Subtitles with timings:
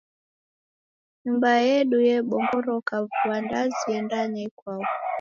[1.23, 4.83] Nyumba yedu yebongoroka vua ndazi yendanya ikwau.